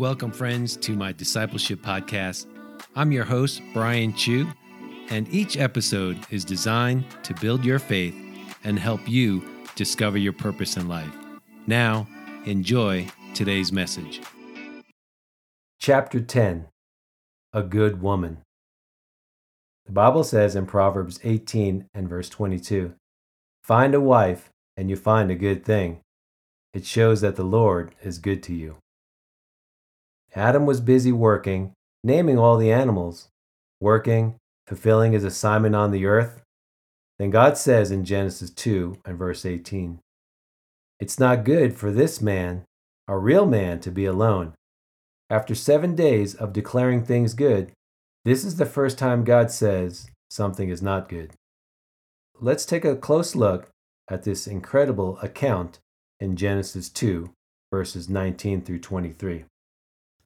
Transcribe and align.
Welcome, 0.00 0.32
friends, 0.32 0.78
to 0.78 0.92
my 0.92 1.12
discipleship 1.12 1.82
podcast. 1.82 2.46
I'm 2.96 3.12
your 3.12 3.26
host, 3.26 3.60
Brian 3.74 4.14
Chu, 4.14 4.48
and 5.10 5.28
each 5.28 5.58
episode 5.58 6.18
is 6.30 6.42
designed 6.42 7.04
to 7.22 7.34
build 7.34 7.66
your 7.66 7.78
faith 7.78 8.14
and 8.64 8.78
help 8.78 9.06
you 9.06 9.46
discover 9.76 10.16
your 10.16 10.32
purpose 10.32 10.78
in 10.78 10.88
life. 10.88 11.14
Now, 11.66 12.08
enjoy 12.46 13.08
today's 13.34 13.72
message. 13.72 14.22
Chapter 15.78 16.18
10 16.18 16.68
A 17.52 17.62
Good 17.62 18.00
Woman. 18.00 18.38
The 19.84 19.92
Bible 19.92 20.24
says 20.24 20.56
in 20.56 20.64
Proverbs 20.64 21.20
18 21.24 21.88
and 21.92 22.08
verse 22.08 22.30
22 22.30 22.94
Find 23.62 23.94
a 23.94 24.00
wife, 24.00 24.48
and 24.78 24.88
you 24.88 24.96
find 24.96 25.30
a 25.30 25.34
good 25.34 25.62
thing. 25.62 26.00
It 26.72 26.86
shows 26.86 27.20
that 27.20 27.36
the 27.36 27.44
Lord 27.44 27.94
is 28.02 28.16
good 28.18 28.42
to 28.44 28.54
you. 28.54 28.79
Adam 30.34 30.64
was 30.64 30.80
busy 30.80 31.12
working, 31.12 31.72
naming 32.04 32.38
all 32.38 32.56
the 32.56 32.70
animals, 32.70 33.28
working, 33.80 34.36
fulfilling 34.66 35.12
his 35.12 35.24
assignment 35.24 35.74
on 35.74 35.90
the 35.90 36.06
earth. 36.06 36.42
Then 37.18 37.30
God 37.30 37.58
says 37.58 37.90
in 37.90 38.04
Genesis 38.04 38.50
2 38.50 38.98
and 39.04 39.18
verse 39.18 39.44
18 39.44 39.98
It's 41.00 41.18
not 41.18 41.44
good 41.44 41.76
for 41.76 41.90
this 41.90 42.20
man, 42.20 42.64
a 43.08 43.18
real 43.18 43.46
man, 43.46 43.80
to 43.80 43.90
be 43.90 44.04
alone. 44.04 44.54
After 45.28 45.54
seven 45.54 45.94
days 45.94 46.34
of 46.34 46.52
declaring 46.52 47.04
things 47.04 47.34
good, 47.34 47.72
this 48.24 48.44
is 48.44 48.56
the 48.56 48.66
first 48.66 48.98
time 48.98 49.24
God 49.24 49.50
says 49.50 50.10
something 50.30 50.68
is 50.68 50.82
not 50.82 51.08
good. 51.08 51.32
Let's 52.40 52.64
take 52.64 52.84
a 52.84 52.96
close 52.96 53.34
look 53.34 53.68
at 54.08 54.22
this 54.22 54.46
incredible 54.46 55.18
account 55.20 55.78
in 56.18 56.36
Genesis 56.36 56.88
2, 56.88 57.30
verses 57.70 58.08
19 58.08 58.62
through 58.62 58.80
23. 58.80 59.44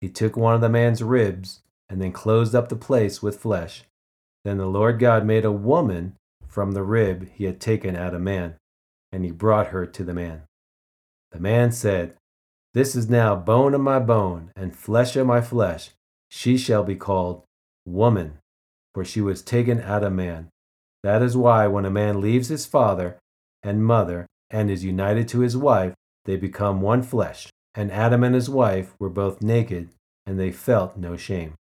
he 0.00 0.08
took 0.08 0.36
one 0.36 0.54
of 0.54 0.60
the 0.60 0.68
man's 0.68 1.02
ribs 1.02 1.60
and 1.88 2.00
then 2.00 2.12
closed 2.12 2.54
up 2.54 2.68
the 2.68 2.76
place 2.76 3.22
with 3.22 3.40
flesh. 3.40 3.84
Then 4.44 4.58
the 4.58 4.66
Lord 4.66 4.98
God 4.98 5.24
made 5.24 5.44
a 5.44 5.52
woman 5.52 6.14
from 6.46 6.72
the 6.72 6.82
rib 6.82 7.28
he 7.34 7.44
had 7.44 7.60
taken 7.60 7.96
out 7.96 8.14
of 8.14 8.20
man, 8.20 8.56
and 9.12 9.24
he 9.24 9.30
brought 9.30 9.68
her 9.68 9.86
to 9.86 10.04
the 10.04 10.14
man. 10.14 10.42
The 11.32 11.40
man 11.40 11.72
said, 11.72 12.14
This 12.74 12.94
is 12.94 13.08
now 13.08 13.36
bone 13.36 13.74
of 13.74 13.80
my 13.80 13.98
bone 13.98 14.52
and 14.56 14.76
flesh 14.76 15.16
of 15.16 15.26
my 15.26 15.40
flesh. 15.40 15.90
She 16.30 16.56
shall 16.56 16.82
be 16.82 16.96
called 16.96 17.42
woman, 17.84 18.38
for 18.94 19.04
she 19.04 19.20
was 19.20 19.42
taken 19.42 19.80
out 19.80 20.02
of 20.02 20.12
man. 20.12 20.48
That 21.02 21.22
is 21.22 21.36
why 21.36 21.66
when 21.66 21.84
a 21.84 21.90
man 21.90 22.20
leaves 22.20 22.48
his 22.48 22.66
father 22.66 23.18
and 23.62 23.84
mother 23.84 24.26
and 24.50 24.70
is 24.70 24.84
united 24.84 25.28
to 25.28 25.40
his 25.40 25.56
wife, 25.56 25.94
they 26.24 26.36
become 26.36 26.80
one 26.80 27.02
flesh 27.02 27.48
and 27.76 27.92
Adam 27.92 28.24
and 28.24 28.34
his 28.34 28.48
wife 28.48 28.94
were 28.98 29.10
both 29.10 29.42
naked, 29.42 29.90
and 30.24 30.40
they 30.40 30.50
felt 30.50 30.96
no 30.96 31.16
shame. 31.16 31.54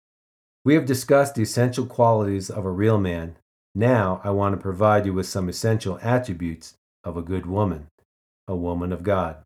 We 0.64 0.74
have 0.74 0.84
discussed 0.84 1.34
the 1.34 1.42
essential 1.42 1.86
qualities 1.86 2.50
of 2.50 2.66
a 2.66 2.70
real 2.70 2.98
man. 2.98 3.36
Now 3.74 4.20
I 4.22 4.30
want 4.30 4.54
to 4.54 4.60
provide 4.60 5.06
you 5.06 5.14
with 5.14 5.26
some 5.26 5.48
essential 5.48 5.98
attributes 6.02 6.74
of 7.02 7.16
a 7.16 7.22
good 7.22 7.46
woman, 7.46 7.88
a 8.46 8.54
woman 8.54 8.92
of 8.92 9.02
God. 9.02 9.38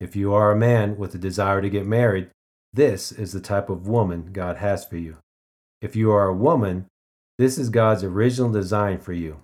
If 0.00 0.14
you 0.14 0.32
are 0.32 0.52
a 0.52 0.56
man 0.56 0.96
with 0.96 1.14
a 1.16 1.18
desire 1.18 1.60
to 1.60 1.68
get 1.68 1.84
married, 1.84 2.30
this 2.72 3.10
is 3.10 3.32
the 3.32 3.40
type 3.40 3.68
of 3.68 3.88
woman 3.88 4.30
God 4.32 4.58
has 4.58 4.84
for 4.84 4.96
you. 4.96 5.16
If 5.82 5.96
you 5.96 6.12
are 6.12 6.28
a 6.28 6.34
woman, 6.34 6.86
this 7.36 7.58
is 7.58 7.68
God's 7.68 8.04
original 8.04 8.50
design 8.50 8.98
for 8.98 9.12
you. 9.12 9.40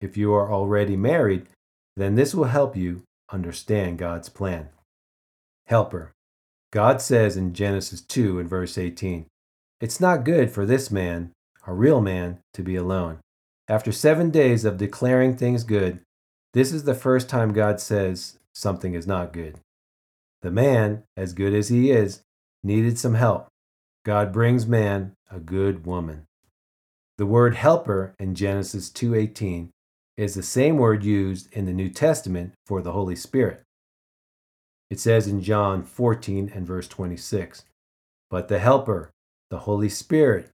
If 0.00 0.16
you 0.16 0.34
are 0.34 0.52
already 0.52 0.96
married, 0.96 1.46
then 1.96 2.16
this 2.16 2.34
will 2.34 2.44
help 2.44 2.76
you 2.76 3.02
understand 3.30 3.98
God's 3.98 4.28
plan 4.28 4.68
helper. 5.66 6.12
God 6.72 7.00
says 7.00 7.36
in 7.36 7.54
Genesis 7.54 8.00
2 8.00 8.38
and 8.38 8.48
verse 8.48 8.76
18, 8.76 9.26
It's 9.80 10.00
not 10.00 10.24
good 10.24 10.50
for 10.50 10.66
this 10.66 10.90
man, 10.90 11.32
a 11.66 11.72
real 11.72 12.00
man, 12.00 12.38
to 12.54 12.62
be 12.62 12.76
alone. 12.76 13.18
After 13.68 13.92
seven 13.92 14.30
days 14.30 14.64
of 14.64 14.76
declaring 14.76 15.36
things 15.36 15.64
good, 15.64 16.00
this 16.52 16.72
is 16.72 16.84
the 16.84 16.94
first 16.94 17.28
time 17.28 17.52
God 17.52 17.80
says 17.80 18.38
something 18.54 18.94
is 18.94 19.06
not 19.06 19.32
good. 19.32 19.60
The 20.42 20.50
man, 20.50 21.02
as 21.16 21.32
good 21.32 21.52
as 21.52 21.68
he 21.68 21.90
is, 21.90 22.22
needed 22.62 22.98
some 22.98 23.14
help. 23.14 23.48
God 24.04 24.32
brings 24.32 24.66
man 24.66 25.14
a 25.30 25.40
good 25.40 25.84
woman. 25.84 26.26
The 27.18 27.26
word 27.26 27.54
helper 27.54 28.14
in 28.18 28.34
Genesis 28.34 28.90
2:18 28.90 29.70
is 30.16 30.34
the 30.34 30.42
same 30.42 30.78
word 30.78 31.02
used 31.02 31.52
in 31.52 31.66
the 31.66 31.72
New 31.72 31.88
Testament 31.88 32.52
for 32.66 32.82
the 32.82 32.92
Holy 32.92 33.16
Spirit. 33.16 33.62
It 34.90 35.00
says 35.00 35.26
in 35.26 35.42
John 35.42 35.82
14 35.82 36.50
and 36.54 36.66
verse 36.66 36.88
26 36.88 37.64
But 38.30 38.48
the 38.48 38.58
Helper, 38.58 39.10
the 39.50 39.60
Holy 39.60 39.88
Spirit, 39.88 40.50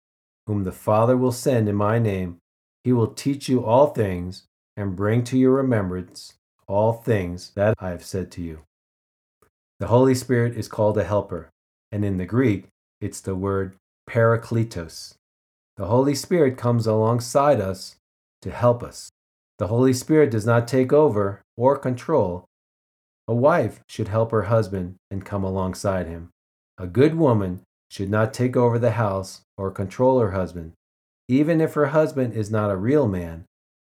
whom 0.47 0.65
the 0.65 0.73
Father 0.73 1.17
will 1.17 1.33
send 1.33 1.69
in 1.69 1.77
my 1.77 1.99
name, 1.99 2.39
he 2.85 2.93
will 2.93 3.09
teach 3.09 3.49
you 3.49 3.65
all 3.65 3.89
things 3.89 4.45
and 4.77 4.97
bring 4.97 5.23
to 5.25 5.39
your 5.39 5.53
remembrance 5.53 6.35
all 6.67 6.93
things 6.93 7.51
that 7.55 7.75
I 7.79 7.91
have 7.91 8.05
said 8.05 8.31
to 8.33 8.43
you. 8.43 8.61
The 9.79 9.89
Holy 9.89 10.15
Spirit 10.15 10.57
is 10.57 10.69
called 10.69 10.97
a 10.97 11.05
helper, 11.05 11.51
and 11.91 12.05
in 12.05 12.17
the 12.17 12.25
Greek, 12.25 12.69
it's 13.01 13.21
the 13.21 13.35
word 13.35 13.77
parakletos. 14.09 15.15
The 15.77 15.87
Holy 15.87 16.15
Spirit 16.15 16.57
comes 16.57 16.87
alongside 16.87 17.61
us 17.61 17.97
to 18.43 18.51
help 18.51 18.83
us. 18.83 19.11
The 19.59 19.67
Holy 19.69 19.93
Spirit 19.93 20.31
does 20.31 20.47
not 20.47 20.69
take 20.69 20.93
over 20.93 21.43
or 21.57 21.77
control, 21.79 22.45
a 23.29 23.35
wife 23.35 23.81
should 23.89 24.09
help 24.09 24.31
her 24.31 24.43
husband 24.43 24.97
and 25.11 25.25
come 25.25 25.45
alongside 25.45 26.07
him. 26.07 26.31
A 26.79 26.87
good 26.87 27.15
woman 27.15 27.61
should 27.91 28.11
not 28.11 28.33
take 28.33 28.57
over 28.57 28.79
the 28.79 28.93
house 28.93 29.43
or 29.57 29.71
control 29.71 30.19
her 30.21 30.33
husband. 30.33 30.73
Even 31.29 31.61
if 31.61 31.75
her 31.75 31.87
husband 31.87 32.33
is 32.35 32.51
not 32.51 32.71
a 32.71 32.77
real 32.77 33.07
man, 33.07 33.45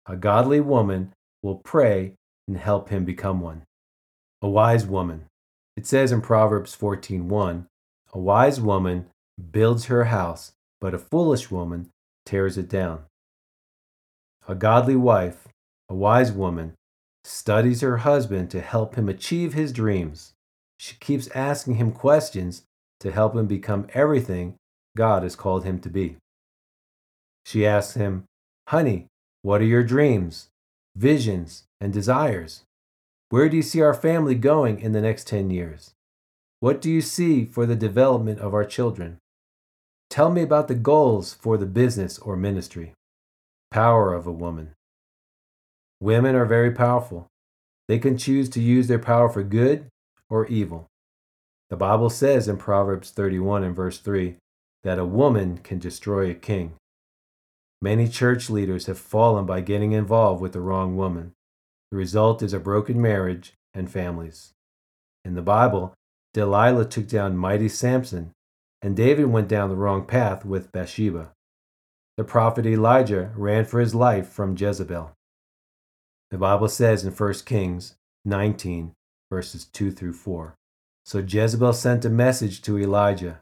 a 0.05 0.15
godly 0.15 0.59
woman 0.59 1.13
will 1.43 1.61
pray 1.63 2.13
and 2.47 2.57
help 2.57 2.89
him 2.89 3.05
become 3.05 3.41
one. 3.41 3.63
A 4.41 4.49
wise 4.49 4.85
woman. 4.85 5.25
It 5.77 5.85
says 5.85 6.11
in 6.11 6.21
Proverbs 6.21 6.75
14:1, 6.75 7.67
a 8.11 8.19
wise 8.19 8.59
woman 8.59 9.05
builds 9.51 9.85
her 9.85 10.05
house, 10.05 10.53
but 10.81 10.93
a 10.93 10.97
foolish 10.97 11.51
woman 11.51 11.91
tears 12.25 12.57
it 12.57 12.67
down. 12.67 13.05
A 14.47 14.55
godly 14.55 14.95
wife, 14.95 15.47
a 15.87 15.93
wise 15.93 16.31
woman, 16.31 16.73
studies 17.23 17.81
her 17.81 17.97
husband 17.97 18.49
to 18.51 18.61
help 18.61 18.95
him 18.95 19.09
achieve 19.09 19.53
his 19.53 19.71
dreams. 19.71 20.33
She 20.77 20.95
keeps 20.95 21.29
asking 21.29 21.75
him 21.75 21.91
questions 21.91 22.63
to 22.99 23.11
help 23.11 23.35
him 23.35 23.47
become 23.47 23.87
everything 23.93 24.55
God 24.95 25.23
has 25.23 25.35
called 25.35 25.63
him 25.63 25.79
to 25.79 25.89
be. 25.89 26.17
She 27.45 27.65
asks 27.65 27.95
him, 27.95 28.25
Honey, 28.67 29.07
what 29.41 29.61
are 29.61 29.65
your 29.65 29.83
dreams, 29.83 30.49
visions, 30.95 31.63
and 31.79 31.93
desires? 31.93 32.63
Where 33.29 33.49
do 33.49 33.57
you 33.57 33.63
see 33.63 33.81
our 33.81 33.93
family 33.93 34.35
going 34.35 34.79
in 34.79 34.91
the 34.91 35.01
next 35.01 35.27
10 35.27 35.49
years? 35.49 35.91
What 36.59 36.81
do 36.81 36.89
you 36.89 37.01
see 37.01 37.45
for 37.45 37.65
the 37.65 37.75
development 37.75 38.39
of 38.39 38.53
our 38.53 38.65
children? 38.65 39.17
Tell 40.09 40.29
me 40.31 40.41
about 40.41 40.67
the 40.67 40.75
goals 40.75 41.33
for 41.33 41.57
the 41.57 41.65
business 41.65 42.17
or 42.19 42.35
ministry. 42.35 42.93
Power 43.71 44.13
of 44.13 44.25
a 44.25 44.31
woman. 44.31 44.71
Women 45.99 46.35
are 46.35 46.45
very 46.45 46.71
powerful. 46.71 47.27
They 47.87 47.99
can 47.99 48.17
choose 48.17 48.49
to 48.49 48.61
use 48.61 48.87
their 48.87 48.99
power 48.99 49.29
for 49.29 49.43
good 49.43 49.87
or 50.29 50.45
evil. 50.47 50.87
The 51.69 51.75
Bible 51.75 52.09
says 52.09 52.47
in 52.47 52.57
Proverbs 52.57 53.11
31 53.11 53.63
and 53.63 53.75
verse 53.75 53.99
3 53.99 54.35
that 54.83 54.99
a 54.99 55.05
woman 55.05 55.57
can 55.57 55.79
destroy 55.79 56.29
a 56.29 56.35
king. 56.35 56.73
Many 57.81 58.07
church 58.07 58.49
leaders 58.49 58.85
have 58.87 58.97
fallen 58.97 59.45
by 59.45 59.61
getting 59.61 59.91
involved 59.91 60.41
with 60.41 60.53
the 60.53 60.61
wrong 60.61 60.97
woman. 60.97 61.33
The 61.91 61.97
result 61.97 62.41
is 62.41 62.53
a 62.53 62.59
broken 62.59 63.01
marriage 63.01 63.53
and 63.73 63.89
families. 63.89 64.51
In 65.25 65.35
the 65.35 65.41
Bible, 65.41 65.93
Delilah 66.33 66.85
took 66.85 67.07
down 67.07 67.37
mighty 67.37 67.69
Samson, 67.69 68.31
and 68.81 68.95
David 68.95 69.25
went 69.25 69.47
down 69.47 69.69
the 69.69 69.75
wrong 69.75 70.05
path 70.05 70.45
with 70.45 70.71
Bathsheba. 70.71 71.31
The 72.17 72.23
prophet 72.23 72.65
Elijah 72.65 73.31
ran 73.35 73.65
for 73.65 73.79
his 73.79 73.95
life 73.95 74.27
from 74.29 74.55
Jezebel. 74.55 75.11
The 76.31 76.37
Bible 76.37 76.67
says 76.67 77.03
in 77.03 77.11
1 77.11 77.33
Kings 77.45 77.95
19, 78.25 78.93
verses 79.31 79.65
2 79.65 79.91
through 79.91 80.13
4. 80.13 80.55
So 81.05 81.19
Jezebel 81.19 81.73
sent 81.73 82.05
a 82.05 82.09
message 82.09 82.61
to 82.63 82.77
Elijah 82.77 83.39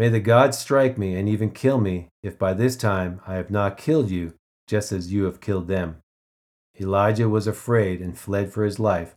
May 0.00 0.08
the 0.08 0.18
gods 0.18 0.56
strike 0.56 0.96
me 0.96 1.14
and 1.14 1.28
even 1.28 1.50
kill 1.50 1.78
me 1.78 2.08
if 2.22 2.38
by 2.38 2.54
this 2.54 2.74
time 2.74 3.20
I 3.26 3.34
have 3.34 3.50
not 3.50 3.76
killed 3.76 4.10
you, 4.10 4.32
just 4.66 4.92
as 4.92 5.12
you 5.12 5.24
have 5.24 5.42
killed 5.42 5.68
them. 5.68 5.98
Elijah 6.80 7.28
was 7.28 7.46
afraid 7.46 8.00
and 8.00 8.18
fled 8.18 8.50
for 8.50 8.64
his 8.64 8.80
life. 8.80 9.14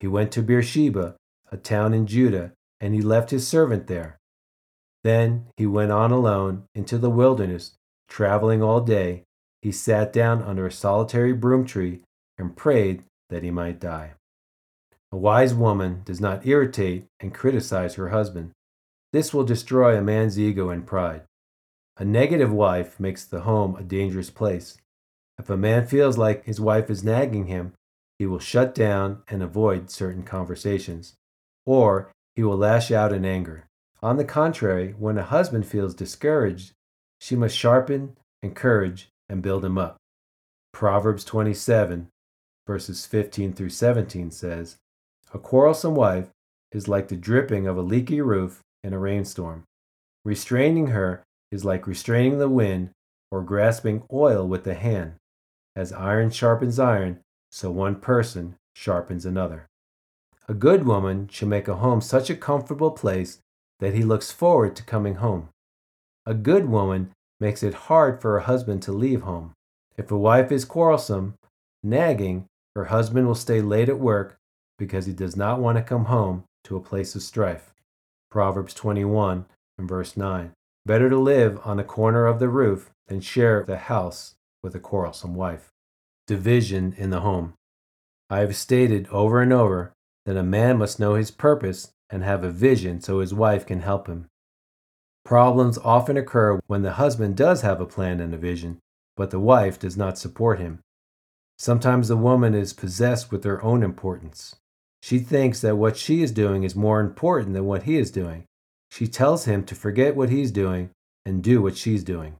He 0.00 0.06
went 0.06 0.32
to 0.32 0.42
Beersheba, 0.42 1.16
a 1.50 1.58
town 1.58 1.92
in 1.92 2.06
Judah, 2.06 2.52
and 2.80 2.94
he 2.94 3.02
left 3.02 3.28
his 3.28 3.46
servant 3.46 3.88
there. 3.88 4.16
Then 5.04 5.48
he 5.58 5.66
went 5.66 5.92
on 5.92 6.12
alone 6.12 6.64
into 6.74 6.96
the 6.96 7.10
wilderness, 7.10 7.72
traveling 8.08 8.62
all 8.62 8.80
day. 8.80 9.24
He 9.60 9.70
sat 9.70 10.14
down 10.14 10.42
under 10.42 10.66
a 10.66 10.72
solitary 10.72 11.34
broom 11.34 11.66
tree 11.66 12.00
and 12.38 12.56
prayed 12.56 13.04
that 13.30 13.42
he 13.42 13.50
might 13.50 13.80
die. 13.80 14.12
A 15.10 15.16
wise 15.16 15.54
woman 15.54 16.02
does 16.04 16.20
not 16.20 16.46
irritate 16.46 17.06
and 17.20 17.34
criticize 17.34 17.94
her 17.96 18.08
husband. 18.08 18.52
This 19.12 19.34
will 19.34 19.44
destroy 19.44 19.96
a 19.96 20.02
man's 20.02 20.38
ego 20.38 20.70
and 20.70 20.86
pride. 20.86 21.22
A 21.98 22.04
negative 22.04 22.50
wife 22.50 22.98
makes 22.98 23.24
the 23.24 23.42
home 23.42 23.76
a 23.76 23.82
dangerous 23.82 24.30
place. 24.30 24.78
If 25.38 25.50
a 25.50 25.56
man 25.56 25.86
feels 25.86 26.16
like 26.16 26.44
his 26.44 26.60
wife 26.60 26.88
is 26.88 27.04
nagging 27.04 27.46
him, 27.46 27.74
he 28.18 28.26
will 28.26 28.38
shut 28.38 28.74
down 28.74 29.22
and 29.28 29.42
avoid 29.42 29.90
certain 29.90 30.22
conversations, 30.22 31.14
or 31.66 32.10
he 32.34 32.42
will 32.42 32.56
lash 32.56 32.90
out 32.90 33.12
in 33.12 33.24
anger. 33.24 33.66
On 34.02 34.16
the 34.16 34.24
contrary, 34.24 34.94
when 34.98 35.18
a 35.18 35.24
husband 35.24 35.66
feels 35.66 35.94
discouraged, 35.94 36.72
she 37.20 37.36
must 37.36 37.56
sharpen, 37.56 38.16
encourage, 38.42 39.10
and 39.28 39.42
build 39.42 39.64
him 39.64 39.76
up. 39.76 39.96
Proverbs 40.72 41.24
27, 41.24 42.08
verses 42.66 43.06
15 43.06 43.52
through 43.52 43.70
17 43.70 44.30
says, 44.30 44.76
A 45.32 45.38
quarrelsome 45.38 45.94
wife 45.94 46.28
is 46.72 46.88
like 46.88 47.08
the 47.08 47.16
dripping 47.16 47.66
of 47.66 47.76
a 47.76 47.82
leaky 47.82 48.20
roof 48.20 48.60
in 48.82 48.92
a 48.92 48.98
rainstorm. 48.98 49.64
Restraining 50.24 50.88
her 50.88 51.22
is 51.50 51.64
like 51.64 51.86
restraining 51.86 52.38
the 52.38 52.48
wind 52.48 52.90
or 53.30 53.42
grasping 53.42 54.04
oil 54.12 54.46
with 54.46 54.64
the 54.64 54.74
hand. 54.74 55.14
As 55.74 55.92
iron 55.92 56.30
sharpens 56.30 56.78
iron, 56.78 57.20
so 57.50 57.70
one 57.70 57.96
person 57.96 58.56
sharpens 58.74 59.26
another. 59.26 59.66
A 60.48 60.54
good 60.54 60.84
woman 60.84 61.28
should 61.28 61.48
make 61.48 61.68
a 61.68 61.76
home 61.76 62.00
such 62.00 62.28
a 62.28 62.34
comfortable 62.34 62.90
place 62.90 63.38
that 63.80 63.94
he 63.94 64.02
looks 64.02 64.30
forward 64.30 64.76
to 64.76 64.84
coming 64.84 65.16
home. 65.16 65.48
A 66.26 66.34
good 66.34 66.68
woman 66.68 67.12
makes 67.40 67.62
it 67.62 67.74
hard 67.74 68.20
for 68.20 68.32
her 68.32 68.40
husband 68.40 68.82
to 68.82 68.92
leave 68.92 69.22
home. 69.22 69.52
If 69.96 70.10
a 70.10 70.16
wife 70.16 70.52
is 70.52 70.64
quarrelsome, 70.64 71.34
nagging, 71.82 72.46
her 72.74 72.86
husband 72.86 73.26
will 73.26 73.34
stay 73.34 73.60
late 73.60 73.88
at 73.88 73.98
work 73.98 74.38
because 74.78 75.06
he 75.06 75.12
does 75.12 75.36
not 75.36 75.60
want 75.60 75.76
to 75.76 75.82
come 75.82 76.06
home 76.06 76.44
to 76.64 76.76
a 76.76 76.80
place 76.80 77.14
of 77.14 77.22
strife. 77.22 77.74
Proverbs 78.30 78.74
21 78.74 79.46
and 79.78 79.88
verse 79.88 80.16
9. 80.16 80.52
Better 80.86 81.10
to 81.10 81.18
live 81.18 81.60
on 81.64 81.78
a 81.78 81.84
corner 81.84 82.26
of 82.26 82.38
the 82.38 82.48
roof 82.48 82.90
than 83.08 83.20
share 83.20 83.62
the 83.62 83.76
house 83.76 84.34
with 84.62 84.74
a 84.74 84.80
quarrelsome 84.80 85.34
wife. 85.34 85.68
Division 86.26 86.94
in 86.96 87.10
the 87.10 87.20
home. 87.20 87.54
I 88.30 88.38
have 88.38 88.56
stated 88.56 89.06
over 89.08 89.42
and 89.42 89.52
over 89.52 89.92
that 90.24 90.36
a 90.36 90.42
man 90.42 90.78
must 90.78 90.98
know 90.98 91.14
his 91.14 91.30
purpose 91.30 91.92
and 92.08 92.22
have 92.22 92.42
a 92.44 92.50
vision 92.50 93.00
so 93.00 93.20
his 93.20 93.34
wife 93.34 93.66
can 93.66 93.80
help 93.80 94.06
him. 94.06 94.26
Problems 95.24 95.78
often 95.78 96.16
occur 96.16 96.60
when 96.66 96.82
the 96.82 96.92
husband 96.92 97.36
does 97.36 97.62
have 97.62 97.80
a 97.80 97.86
plan 97.86 98.20
and 98.20 98.34
a 98.34 98.38
vision, 98.38 98.78
but 99.16 99.30
the 99.30 99.40
wife 99.40 99.78
does 99.78 99.96
not 99.96 100.18
support 100.18 100.58
him. 100.58 100.80
Sometimes 101.62 102.08
the 102.08 102.16
woman 102.16 102.56
is 102.56 102.72
possessed 102.72 103.30
with 103.30 103.44
her 103.44 103.62
own 103.62 103.84
importance. 103.84 104.56
She 105.00 105.20
thinks 105.20 105.60
that 105.60 105.76
what 105.76 105.96
she 105.96 106.20
is 106.20 106.32
doing 106.32 106.64
is 106.64 106.74
more 106.74 106.98
important 106.98 107.52
than 107.52 107.66
what 107.66 107.84
he 107.84 107.98
is 107.98 108.10
doing. 108.10 108.46
She 108.90 109.06
tells 109.06 109.44
him 109.44 109.62
to 109.66 109.76
forget 109.76 110.16
what 110.16 110.28
he's 110.28 110.50
doing 110.50 110.90
and 111.24 111.40
do 111.40 111.62
what 111.62 111.76
she's 111.76 112.02
doing. 112.02 112.34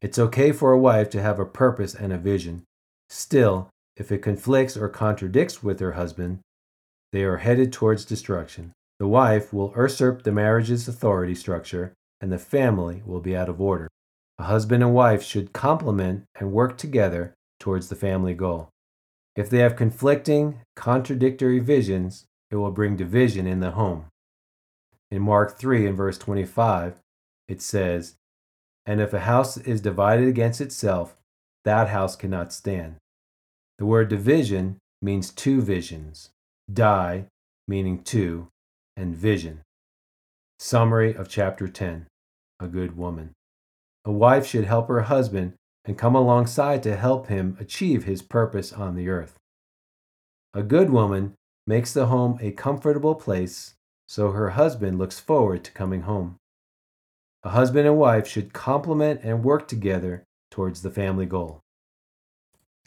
It's 0.00 0.20
okay 0.20 0.52
for 0.52 0.70
a 0.70 0.78
wife 0.78 1.10
to 1.10 1.20
have 1.20 1.40
a 1.40 1.44
purpose 1.44 1.96
and 1.96 2.12
a 2.12 2.16
vision. 2.16 2.62
Still, 3.08 3.70
if 3.96 4.12
it 4.12 4.18
conflicts 4.18 4.76
or 4.76 4.88
contradicts 4.88 5.64
with 5.64 5.80
her 5.80 5.94
husband, 5.94 6.38
they 7.10 7.24
are 7.24 7.38
headed 7.38 7.72
towards 7.72 8.04
destruction. 8.04 8.70
The 9.00 9.08
wife 9.08 9.52
will 9.52 9.74
usurp 9.76 10.22
the 10.22 10.30
marriage's 10.30 10.86
authority 10.86 11.34
structure, 11.34 11.92
and 12.20 12.30
the 12.30 12.38
family 12.38 13.02
will 13.04 13.20
be 13.20 13.34
out 13.34 13.48
of 13.48 13.60
order. 13.60 13.88
A 14.38 14.44
husband 14.44 14.84
and 14.84 14.94
wife 14.94 15.24
should 15.24 15.52
complement 15.52 16.22
and 16.38 16.52
work 16.52 16.78
together 16.78 17.34
towards 17.58 17.88
the 17.88 17.96
family 17.96 18.34
goal. 18.34 18.70
If 19.34 19.50
they 19.50 19.58
have 19.58 19.76
conflicting, 19.76 20.60
contradictory 20.74 21.58
visions, 21.58 22.24
it 22.50 22.56
will 22.56 22.70
bring 22.70 22.96
division 22.96 23.46
in 23.46 23.60
the 23.60 23.72
home. 23.72 24.06
In 25.10 25.22
Mark 25.22 25.58
3 25.58 25.86
and 25.86 25.96
verse 25.96 26.18
25, 26.18 27.00
it 27.48 27.60
says, 27.62 28.14
And 28.84 29.00
if 29.00 29.12
a 29.12 29.20
house 29.20 29.56
is 29.56 29.80
divided 29.80 30.26
against 30.26 30.60
itself, 30.60 31.16
that 31.64 31.88
house 31.88 32.16
cannot 32.16 32.52
stand. 32.52 32.96
The 33.78 33.86
word 33.86 34.08
division 34.08 34.78
means 35.02 35.30
two 35.30 35.60
visions, 35.60 36.30
die, 36.72 37.26
meaning 37.68 38.02
two, 38.02 38.48
and 38.96 39.14
vision. 39.14 39.60
Summary 40.58 41.14
of 41.14 41.28
chapter 41.28 41.68
10 41.68 42.06
A 42.60 42.68
Good 42.68 42.96
Woman. 42.96 43.32
A 44.04 44.12
wife 44.12 44.46
should 44.46 44.64
help 44.64 44.88
her 44.88 45.02
husband 45.02 45.54
and 45.86 45.96
come 45.96 46.14
alongside 46.14 46.82
to 46.82 46.96
help 46.96 47.28
him 47.28 47.56
achieve 47.60 48.04
his 48.04 48.20
purpose 48.20 48.72
on 48.72 48.96
the 48.96 49.08
earth. 49.08 49.38
A 50.52 50.62
good 50.62 50.90
woman 50.90 51.34
makes 51.66 51.92
the 51.92 52.06
home 52.06 52.38
a 52.40 52.50
comfortable 52.50 53.14
place 53.14 53.74
so 54.08 54.32
her 54.32 54.50
husband 54.50 54.98
looks 54.98 55.18
forward 55.18 55.64
to 55.64 55.72
coming 55.72 56.02
home. 56.02 56.36
A 57.42 57.50
husband 57.50 57.86
and 57.86 57.96
wife 57.96 58.26
should 58.26 58.52
complement 58.52 59.20
and 59.22 59.44
work 59.44 59.68
together 59.68 60.24
towards 60.50 60.82
the 60.82 60.90
family 60.90 61.26
goal. 61.26 61.60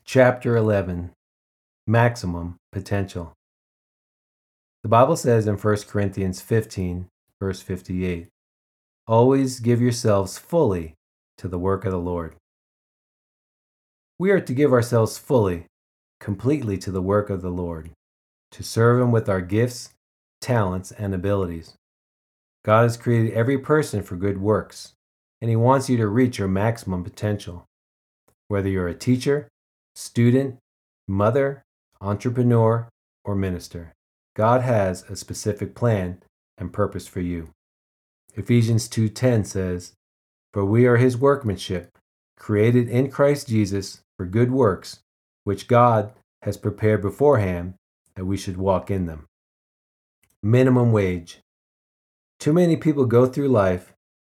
Chapter 0.04 0.56
11 0.56 1.12
Maximum 1.88 2.58
Potential. 2.72 3.34
The 4.84 4.90
Bible 4.90 5.16
says 5.16 5.48
in 5.48 5.56
1 5.56 5.78
Corinthians 5.88 6.42
15, 6.42 7.08
verse 7.40 7.62
58, 7.62 8.28
Always 9.08 9.60
give 9.60 9.82
yourselves 9.82 10.38
fully 10.38 10.94
to 11.38 11.48
the 11.48 11.60
work 11.60 11.84
of 11.86 11.92
the 11.92 12.00
Lord. 12.00 12.36
We 14.20 14.32
are 14.32 14.42
to 14.42 14.54
give 14.54 14.74
ourselves 14.74 15.18
fully, 15.18 15.66
completely 16.20 16.78
to 16.80 16.92
the 16.92 17.02
work 17.02 17.30
of 17.30 17.42
the 17.42 17.50
Lord, 17.50 17.92
to 18.52 18.64
serve 18.64 19.02
Him 19.02 19.14
with 19.14 19.30
our 19.30 19.40
gifts, 19.40 19.94
talents, 20.42 20.92
and 20.92 21.16
abilities. 21.16 21.76
God 22.66 22.84
has 22.84 22.98
created 22.98 23.32
every 23.32 23.58
person 23.58 24.04
for 24.04 24.18
good 24.18 24.42
works, 24.42 24.92
and 25.40 25.50
He 25.50 25.56
wants 25.56 25.90
you 25.90 25.96
to 25.96 26.08
reach 26.08 26.38
your 26.38 26.50
maximum 26.50 27.02
potential. 27.02 27.64
Whether 28.50 28.68
you're 28.68 28.90
a 28.90 28.94
teacher, 28.94 29.48
student, 29.96 30.58
mother, 31.08 31.64
entrepreneur, 32.02 32.90
or 33.24 33.36
minister, 33.36 33.94
God 34.36 34.62
has 34.64 35.04
a 35.04 35.16
specific 35.16 35.76
plan 35.76 36.22
and 36.58 36.74
purpose 36.74 37.08
for 37.08 37.22
you. 37.22 37.52
Ephesians 38.36 38.90
2:10 38.90 39.46
says, 39.46 39.94
"For 40.52 40.66
we 40.66 40.86
are 40.86 40.98
his 40.98 41.16
workmanship, 41.16 41.98
created 42.38 42.90
in 42.90 43.10
Christ 43.10 43.48
Jesus 43.48 44.02
for 44.20 44.26
good 44.26 44.52
works, 44.52 45.00
which 45.46 45.70
God 45.70 46.12
has 46.42 46.58
prepared 46.58 47.02
beforehand 47.02 47.76
that 48.16 48.26
we 48.26 48.36
should 48.36 48.58
walk 48.58 48.92
in 48.92 49.06
them. 49.06 49.28
Minimum 50.44 50.92
wage. 50.92 51.40
Too 52.38 52.52
many 52.52 52.76
people 52.76 53.06
go 53.06 53.28
through 53.28 53.48
life 53.48 53.94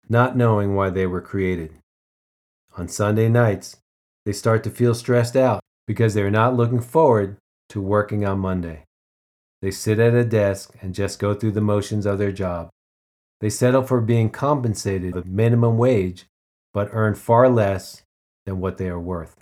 not 0.07 0.37
knowing 0.37 0.75
why 0.75 0.91
they 0.91 1.07
were 1.07 1.19
created. 1.19 1.79
On 2.77 2.87
Sunday 2.87 3.27
nights, 3.27 3.77
they 4.23 4.33
start 4.33 4.63
to 4.65 4.69
feel 4.69 4.93
stressed 4.93 5.35
out 5.35 5.61
because 5.87 6.13
they 6.13 6.21
are 6.21 6.29
not 6.29 6.55
looking 6.55 6.79
forward 6.79 7.37
to 7.69 7.81
working 7.81 8.23
on 8.23 8.37
Monday. 8.37 8.83
They 9.63 9.71
sit 9.71 9.97
at 9.97 10.13
a 10.13 10.23
desk 10.23 10.75
and 10.79 10.93
just 10.93 11.17
go 11.17 11.33
through 11.33 11.53
the 11.53 11.59
motions 11.61 12.05
of 12.05 12.19
their 12.19 12.31
job. 12.31 12.69
They 13.39 13.49
settle 13.49 13.81
for 13.81 13.99
being 13.99 14.29
compensated 14.29 15.15
a 15.15 15.25
minimum 15.25 15.79
wage, 15.79 16.27
but 16.71 16.89
earn 16.91 17.15
far 17.15 17.49
less 17.49 18.03
than 18.45 18.59
what 18.59 18.77
they 18.77 18.87
are 18.87 18.99
worth. 18.99 19.37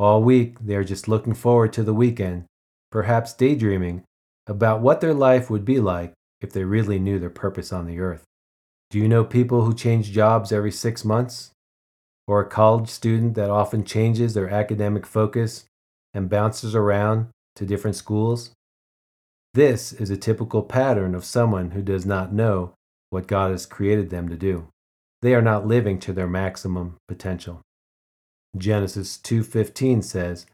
All 0.00 0.22
week, 0.22 0.58
they 0.60 0.76
are 0.76 0.82
just 0.82 1.08
looking 1.08 1.34
forward 1.34 1.74
to 1.74 1.82
the 1.82 1.92
weekend, 1.92 2.46
perhaps 2.90 3.34
daydreaming 3.34 4.04
about 4.46 4.80
what 4.80 5.02
their 5.02 5.12
life 5.12 5.50
would 5.50 5.62
be 5.62 5.78
like 5.78 6.14
if 6.40 6.54
they 6.54 6.64
really 6.64 6.98
knew 6.98 7.18
their 7.18 7.28
purpose 7.28 7.70
on 7.70 7.86
the 7.86 8.00
earth. 8.00 8.24
Do 8.88 8.98
you 8.98 9.08
know 9.08 9.24
people 9.24 9.66
who 9.66 9.74
change 9.74 10.10
jobs 10.10 10.52
every 10.52 10.72
six 10.72 11.04
months? 11.04 11.50
Or 12.26 12.40
a 12.40 12.48
college 12.48 12.88
student 12.88 13.34
that 13.34 13.50
often 13.50 13.84
changes 13.84 14.32
their 14.32 14.48
academic 14.48 15.04
focus 15.04 15.66
and 16.14 16.30
bounces 16.30 16.74
around 16.74 17.28
to 17.56 17.66
different 17.66 17.94
schools? 17.94 18.52
This 19.52 19.92
is 19.92 20.08
a 20.08 20.16
typical 20.16 20.62
pattern 20.62 21.14
of 21.14 21.26
someone 21.26 21.72
who 21.72 21.82
does 21.82 22.06
not 22.06 22.32
know 22.32 22.72
what 23.10 23.26
God 23.26 23.50
has 23.50 23.66
created 23.66 24.08
them 24.08 24.30
to 24.30 24.36
do. 24.36 24.68
They 25.20 25.34
are 25.34 25.42
not 25.42 25.66
living 25.66 25.98
to 25.98 26.14
their 26.14 26.26
maximum 26.26 26.96
potential. 27.06 27.60
Genesis 28.56 29.16
2:15 29.18 30.02
says, 30.02 30.46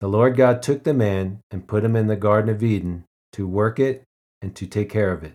"The 0.00 0.08
Lord 0.08 0.36
God 0.36 0.62
took 0.62 0.82
the 0.82 0.94
man 0.94 1.40
and 1.50 1.68
put 1.68 1.84
him 1.84 1.96
in 1.96 2.08
the 2.08 2.16
garden 2.16 2.50
of 2.50 2.62
Eden 2.62 3.04
to 3.32 3.46
work 3.46 3.78
it 3.78 4.02
and 4.42 4.54
to 4.56 4.66
take 4.66 4.90
care 4.90 5.12
of 5.12 5.22
it." 5.22 5.34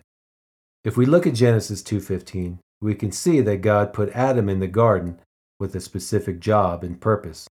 If 0.84 0.96
we 0.96 1.06
look 1.06 1.26
at 1.26 1.34
Genesis 1.34 1.82
2:15, 1.82 2.60
we 2.80 2.94
can 2.94 3.12
see 3.12 3.40
that 3.40 3.62
God 3.62 3.92
put 3.92 4.10
Adam 4.10 4.48
in 4.48 4.60
the 4.60 4.68
garden 4.68 5.20
with 5.58 5.74
a 5.74 5.80
specific 5.80 6.40
job 6.40 6.82
and 6.84 7.00
purpose. 7.00 7.48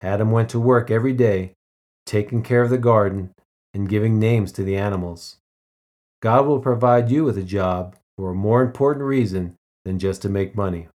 Adam 0.00 0.30
went 0.30 0.48
to 0.50 0.60
work 0.60 0.90
every 0.90 1.12
day, 1.12 1.54
taking 2.06 2.42
care 2.42 2.62
of 2.62 2.70
the 2.70 2.78
garden 2.78 3.34
and 3.74 3.88
giving 3.88 4.18
names 4.18 4.52
to 4.52 4.62
the 4.62 4.76
animals. 4.76 5.36
God 6.20 6.46
will 6.46 6.60
provide 6.60 7.10
you 7.10 7.24
with 7.24 7.38
a 7.38 7.42
job 7.42 7.96
for 8.16 8.30
a 8.30 8.34
more 8.34 8.62
important 8.62 9.04
reason 9.04 9.56
than 9.84 9.98
just 9.98 10.22
to 10.22 10.28
make 10.28 10.56
money. 10.56 10.88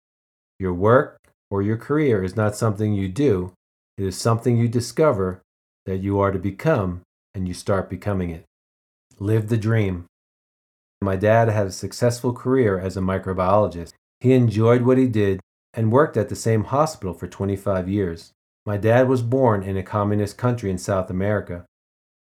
Your 0.59 0.75
work 0.75 1.20
or 1.51 1.63
your 1.63 1.77
career 1.77 2.23
is 2.23 2.37
not 2.37 2.57
something 2.57 2.95
you 2.95 3.09
do, 3.09 3.53
it 3.99 4.05
is 4.05 4.17
something 4.17 4.57
you 4.57 4.69
discover 4.69 5.43
that 5.87 5.99
you 5.99 6.19
are 6.21 6.31
to 6.31 6.39
become 6.39 7.03
and 7.35 7.49
you 7.49 7.55
start 7.55 7.91
becoming 7.91 8.31
it. 8.31 8.45
Live 9.19 9.49
the 9.49 9.57
dream. 9.57 10.07
My 11.03 11.17
dad 11.17 11.49
had 11.49 11.67
a 11.67 11.73
successful 11.73 12.33
career 12.33 12.79
as 12.79 12.97
a 12.97 13.01
microbiologist. 13.01 13.93
He 14.21 14.33
enjoyed 14.33 14.83
what 14.83 14.99
he 14.99 15.07
did 15.07 15.41
and 15.75 15.93
worked 15.93 16.17
at 16.17 16.29
the 16.29 16.37
same 16.37 16.65
hospital 16.65 17.15
for 17.15 17.27
25 17.27 17.89
years. 17.89 18.33
My 18.67 18.77
dad 18.77 19.09
was 19.09 19.23
born 19.23 19.63
in 19.63 19.77
a 19.77 19.83
communist 19.83 20.37
country 20.37 20.71
in 20.71 20.79
South 20.79 21.11
America. 21.11 21.65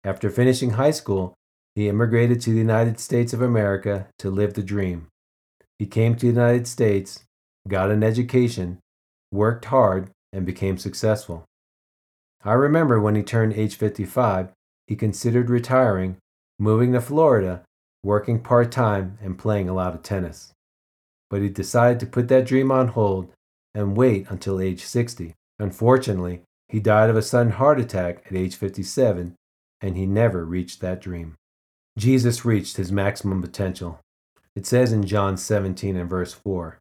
After 0.03 0.29
finishing 0.29 0.71
high 0.71 0.91
school, 0.91 1.33
he 1.73 1.89
immigrated 1.89 2.41
to 2.41 2.51
the 2.51 2.57
United 2.57 2.99
States 2.99 3.33
of 3.33 3.41
America 3.41 4.07
to 4.19 4.29
live 4.29 4.53
the 4.53 4.63
dream. 4.63 5.07
He 5.79 5.85
came 5.85 6.15
to 6.15 6.21
the 6.21 6.31
United 6.31 6.67
States, 6.67 7.23
got 7.67 7.91
an 7.91 8.03
education, 8.03 8.79
worked 9.31 9.65
hard, 9.65 10.09
and 10.31 10.45
became 10.45 10.77
successful. 10.77 11.45
I 12.43 12.53
remember 12.53 12.99
when 12.99 13.15
he 13.15 13.23
turned 13.23 13.53
age 13.53 13.75
55, 13.75 14.51
he 14.87 14.95
considered 14.95 15.49
retiring, 15.49 16.17
moving 16.59 16.93
to 16.93 17.01
Florida, 17.01 17.63
working 18.03 18.39
part 18.39 18.71
time, 18.71 19.17
and 19.21 19.39
playing 19.39 19.67
a 19.67 19.73
lot 19.73 19.95
of 19.95 20.03
tennis. 20.03 20.53
But 21.29 21.41
he 21.41 21.49
decided 21.49 21.99
to 22.01 22.05
put 22.05 22.27
that 22.27 22.45
dream 22.45 22.71
on 22.71 22.89
hold 22.89 23.31
and 23.73 23.97
wait 23.97 24.27
until 24.29 24.61
age 24.61 24.83
60. 24.83 25.33
Unfortunately, 25.57 26.41
he 26.69 26.79
died 26.79 27.09
of 27.09 27.15
a 27.15 27.21
sudden 27.21 27.53
heart 27.53 27.79
attack 27.79 28.23
at 28.27 28.35
age 28.35 28.55
57, 28.55 29.35
and 29.81 29.97
he 29.97 30.05
never 30.05 30.45
reached 30.45 30.81
that 30.81 31.01
dream. 31.01 31.35
Jesus 31.97 32.45
reached 32.45 32.77
his 32.77 32.91
maximum 32.91 33.41
potential. 33.41 33.99
It 34.55 34.65
says 34.65 34.91
in 34.91 35.05
John 35.05 35.37
17 35.37 35.95
and 35.95 36.09
verse 36.09 36.33
4 36.33 36.77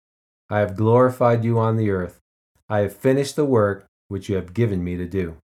I 0.50 0.58
have 0.58 0.76
glorified 0.76 1.44
you 1.44 1.58
on 1.58 1.76
the 1.76 1.90
earth. 1.90 2.20
I 2.68 2.80
have 2.80 2.96
finished 2.96 3.36
the 3.36 3.44
work 3.44 3.86
which 4.08 4.28
you 4.28 4.36
have 4.36 4.54
given 4.54 4.82
me 4.82 4.96
to 4.96 5.06
do. 5.06 5.36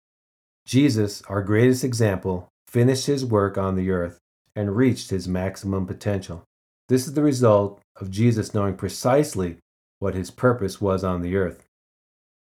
Jesus, 0.66 1.22
our 1.22 1.42
greatest 1.42 1.82
example, 1.82 2.48
finished 2.66 3.06
his 3.06 3.24
work 3.24 3.56
on 3.56 3.74
the 3.74 3.90
earth 3.90 4.18
and 4.54 4.76
reached 4.76 5.10
his 5.10 5.26
maximum 5.26 5.86
potential. 5.86 6.44
This 6.88 7.06
is 7.06 7.14
the 7.14 7.22
result 7.22 7.80
of 7.96 8.10
Jesus 8.10 8.54
knowing 8.54 8.76
precisely 8.76 9.56
what 9.98 10.14
his 10.14 10.30
purpose 10.30 10.80
was 10.80 11.04
on 11.04 11.22
the 11.22 11.36
earth. 11.36 11.64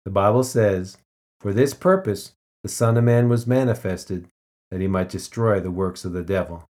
The 0.05 0.11
Bible 0.11 0.45
says, 0.45 0.99
For 1.41 1.53
this 1.53 1.75
purpose 1.75 2.33
the 2.63 2.69
Son 2.69 2.97
of 2.97 3.05
Man 3.05 3.29
was 3.29 3.47
manifested, 3.47 4.29
that 4.71 4.81
he 4.81 4.87
might 4.87 5.09
destroy 5.09 5.61
the 5.61 5.71
works 5.71 6.05
of 6.05 6.13
the 6.13 6.23
devil. 6.23 6.65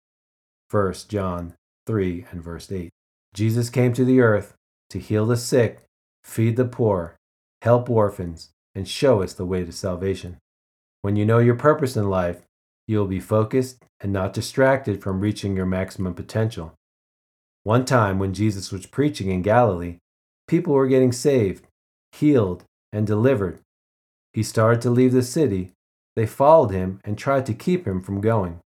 1 0.71 0.93
John 1.07 1.53
3 1.85 2.25
and 2.31 2.43
verse 2.43 2.71
8. 2.71 2.89
Jesus 3.33 3.69
came 3.69 3.93
to 3.93 4.05
the 4.05 4.21
earth 4.21 4.53
to 4.89 4.99
heal 4.99 5.25
the 5.25 5.37
sick, 5.37 5.83
feed 6.23 6.55
the 6.55 6.65
poor, 6.65 7.15
help 7.63 7.89
orphans, 7.89 8.49
and 8.75 8.85
show 8.89 9.21
us 9.21 9.33
the 9.33 9.45
way 9.45 9.63
to 9.63 9.71
salvation. 9.71 10.37
When 11.01 11.15
you 11.15 11.25
know 11.25 11.39
your 11.39 11.55
purpose 11.55 11.95
in 11.95 12.09
life, 12.09 12.41
you 12.87 12.97
will 12.97 13.07
be 13.07 13.21
focused 13.21 13.85
and 14.01 14.11
not 14.11 14.33
distracted 14.33 15.01
from 15.01 15.21
reaching 15.21 15.55
your 15.55 15.65
maximum 15.65 16.13
potential. 16.13 16.73
One 17.63 17.85
time 17.85 18.19
when 18.19 18.33
Jesus 18.33 18.73
was 18.73 18.85
preaching 18.85 19.31
in 19.31 19.41
Galilee, 19.41 19.99
people 20.45 20.73
were 20.73 20.87
getting 20.87 21.13
saved, 21.13 21.65
healed, 22.11 22.65
and 22.91 23.07
delivered. 23.07 23.59
He 24.33 24.43
started 24.43 24.81
to 24.81 24.89
leave 24.89 25.13
the 25.13 25.23
city. 25.23 25.71
They 26.17 26.25
followed 26.25 26.71
him 26.71 26.99
and 27.05 27.17
tried 27.17 27.45
to 27.45 27.53
keep 27.53 27.87
him 27.87 28.01
from 28.01 28.19
going. 28.19 28.59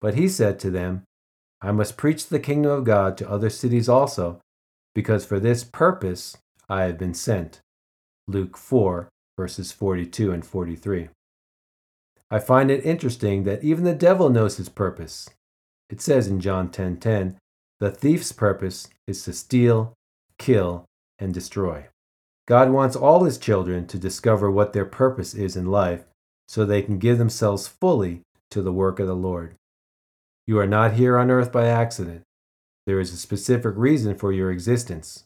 But 0.00 0.14
he 0.14 0.26
said 0.26 0.58
to 0.60 0.70
them, 0.70 1.02
I 1.60 1.70
must 1.70 1.98
preach 1.98 2.28
the 2.28 2.40
kingdom 2.40 2.72
of 2.72 2.84
God 2.84 3.18
to 3.18 3.30
other 3.30 3.50
cities 3.50 3.90
also, 3.90 4.40
because 4.94 5.26
for 5.26 5.38
this 5.38 5.64
purpose 5.64 6.38
I 6.66 6.84
have 6.84 6.96
been 6.96 7.12
sent. 7.12 7.60
Luke 8.28 8.56
4, 8.56 9.08
verses 9.36 9.72
42 9.72 10.32
and 10.32 10.44
43. 10.44 11.08
I 12.30 12.38
find 12.40 12.70
it 12.70 12.84
interesting 12.84 13.44
that 13.44 13.62
even 13.62 13.84
the 13.84 13.94
devil 13.94 14.30
knows 14.30 14.56
his 14.56 14.68
purpose. 14.68 15.30
It 15.88 16.00
says 16.00 16.26
in 16.26 16.40
John 16.40 16.68
10:10, 16.68 16.72
10, 16.72 16.98
10, 16.98 17.38
"The 17.78 17.90
thief's 17.90 18.32
purpose 18.32 18.88
is 19.06 19.22
to 19.24 19.32
steal, 19.32 19.94
kill, 20.38 20.86
and 21.18 21.32
destroy." 21.32 21.88
God 22.48 22.70
wants 22.70 22.96
all 22.96 23.24
his 23.24 23.38
children 23.38 23.86
to 23.86 23.98
discover 23.98 24.50
what 24.50 24.72
their 24.72 24.84
purpose 24.84 25.34
is 25.34 25.56
in 25.56 25.66
life 25.66 26.04
so 26.48 26.64
they 26.64 26.82
can 26.82 26.98
give 26.98 27.18
themselves 27.18 27.68
fully 27.68 28.22
to 28.50 28.62
the 28.62 28.72
work 28.72 28.98
of 28.98 29.06
the 29.06 29.16
Lord. 29.16 29.54
You 30.46 30.58
are 30.58 30.66
not 30.66 30.94
here 30.94 31.16
on 31.16 31.30
earth 31.30 31.52
by 31.52 31.66
accident. 31.66 32.22
There 32.86 33.00
is 33.00 33.12
a 33.12 33.16
specific 33.16 33.74
reason 33.76 34.16
for 34.16 34.32
your 34.32 34.50
existence. 34.50 35.24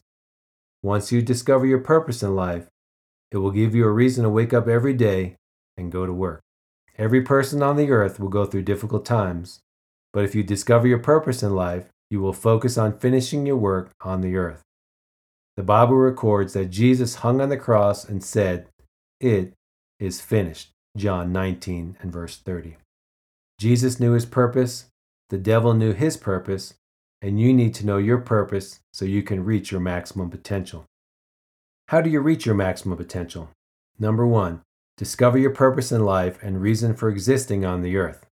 Once 0.83 1.11
you 1.11 1.21
discover 1.21 1.65
your 1.65 1.79
purpose 1.79 2.23
in 2.23 2.35
life, 2.35 2.67
it 3.31 3.37
will 3.37 3.51
give 3.51 3.73
you 3.73 3.85
a 3.85 3.91
reason 3.91 4.23
to 4.23 4.29
wake 4.29 4.53
up 4.53 4.67
every 4.67 4.93
day 4.93 5.35
and 5.77 5.91
go 5.91 6.05
to 6.05 6.13
work. 6.13 6.41
Every 6.97 7.21
person 7.21 7.63
on 7.63 7.77
the 7.77 7.91
earth 7.91 8.19
will 8.19 8.29
go 8.29 8.45
through 8.45 8.63
difficult 8.63 9.05
times, 9.05 9.59
but 10.13 10.23
if 10.23 10.35
you 10.35 10.43
discover 10.43 10.87
your 10.87 10.99
purpose 10.99 11.41
in 11.41 11.55
life, 11.55 11.87
you 12.09 12.19
will 12.19 12.33
focus 12.33 12.77
on 12.77 12.99
finishing 12.99 13.45
your 13.45 13.55
work 13.55 13.91
on 14.01 14.21
the 14.21 14.35
earth. 14.35 14.61
The 15.55 15.63
Bible 15.63 15.95
records 15.95 16.53
that 16.53 16.65
Jesus 16.65 17.15
hung 17.15 17.39
on 17.39 17.49
the 17.49 17.57
cross 17.57 18.03
and 18.07 18.23
said, 18.23 18.67
It 19.19 19.53
is 19.99 20.21
finished. 20.21 20.71
John 20.97 21.31
19 21.31 21.97
and 22.01 22.11
verse 22.11 22.37
30. 22.37 22.75
Jesus 23.59 23.99
knew 23.99 24.11
his 24.11 24.25
purpose, 24.25 24.85
the 25.29 25.37
devil 25.37 25.73
knew 25.73 25.93
his 25.93 26.17
purpose, 26.17 26.73
and 27.21 27.39
you 27.39 27.53
need 27.53 27.73
to 27.75 27.85
know 27.85 27.97
your 27.97 28.17
purpose 28.17 28.79
so 28.91 29.05
you 29.05 29.23
can 29.23 29.45
reach 29.45 29.71
your 29.71 29.79
maximum 29.79 30.29
potential. 30.29 30.85
How 31.91 32.01
do 32.01 32.09
you 32.09 32.21
reach 32.21 32.45
your 32.45 32.55
maximum 32.55 32.97
potential? 32.97 33.49
Number 33.99 34.25
one, 34.25 34.61
Discover 35.01 35.39
your 35.39 35.49
purpose 35.49 35.91
in 35.91 36.05
life 36.05 36.37
and 36.43 36.61
reason 36.61 36.93
for 36.93 37.09
existing 37.09 37.65
on 37.65 37.81
the 37.81 37.97
earth. 37.97 38.27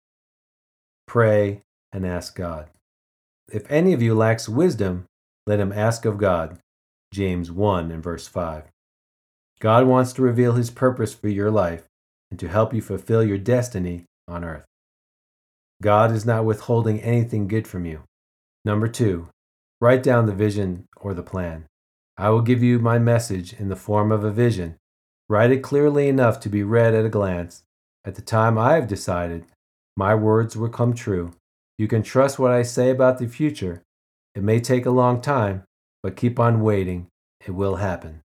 Pray 1.07 1.63
and 1.93 2.05
ask 2.05 2.35
God. 2.35 2.71
If 3.53 3.71
any 3.71 3.93
of 3.93 4.03
you 4.03 4.17
lacks 4.17 4.49
wisdom, 4.49 5.05
let 5.47 5.61
him 5.61 5.73
ask 5.73 6.05
of 6.05 6.19
God. 6.19 6.59
James 7.15 7.53
1 7.53 7.93
and 7.93 8.03
verse 8.03 8.27
5. 8.27 8.65
God 9.61 9.87
wants 9.87 10.13
to 10.15 10.23
reveal 10.23 10.55
his 10.55 10.71
purpose 10.71 11.15
for 11.15 11.29
your 11.29 11.53
life 11.53 11.85
and 12.33 12.41
to 12.41 12.49
help 12.49 12.75
you 12.75 12.83
fulfill 12.83 13.23
your 13.23 13.39
destiny 13.39 14.03
on 14.27 14.43
earth. 14.43 14.65
God 15.81 16.11
is 16.11 16.27
not 16.27 16.45
withholding 16.45 17.01
anything 17.01 17.47
good 17.47 17.69
from 17.69 17.87
you. 17.87 18.03
Number 18.65 18.89
two, 18.89 19.29
write 19.81 20.03
down 20.03 20.27
the 20.27 20.35
vision 20.35 20.87
or 20.97 21.15
the 21.15 21.23
plan. 21.23 21.67
I 22.19 22.31
will 22.31 22.43
give 22.43 22.63
you 22.63 22.79
my 22.79 22.99
message 22.99 23.53
in 23.53 23.69
the 23.69 23.77
form 23.77 24.11
of 24.11 24.25
a 24.25 24.31
vision 24.31 24.77
Write 25.29 25.51
it 25.51 25.63
clearly 25.63 26.09
enough 26.09 26.39
to 26.41 26.49
be 26.49 26.63
read 26.63 26.95
at 26.95 27.05
a 27.05 27.09
glance. 27.09 27.65
At 28.05 28.15
the 28.15 28.23
time 28.23 28.57
I 28.57 28.75
have 28.75 28.87
decided, 28.87 29.45
my 29.97 30.15
words 30.15 30.57
will 30.57 30.69
come 30.69 30.95
true. 30.95 31.33
You 31.79 31.89
can 31.89 32.03
trust 32.03 32.39
what 32.39 32.53
I 32.53 32.63
say 32.63 32.91
about 32.91 33.19
the 33.19 33.27
future. 33.27 33.83
It 34.37 34.45
may 34.45 34.61
take 34.61 34.87
a 34.87 34.91
long 34.91 35.21
time, 35.21 35.65
but 36.03 36.17
keep 36.17 36.39
on 36.39 36.61
waiting. 36.61 37.09
It 37.45 37.53
will 37.53 37.77
happen. 37.77 38.23